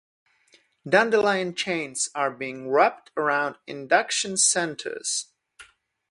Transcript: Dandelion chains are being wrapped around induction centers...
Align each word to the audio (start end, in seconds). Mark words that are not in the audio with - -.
Dandelion 0.89 1.53
chains 1.53 2.09
are 2.15 2.31
being 2.31 2.71
wrapped 2.71 3.11
around 3.15 3.59
induction 3.67 4.35
centers... 4.35 5.27